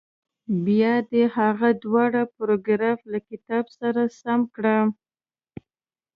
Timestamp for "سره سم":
3.79-4.41